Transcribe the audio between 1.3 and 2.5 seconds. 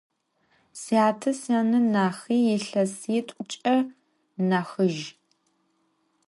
syane nahi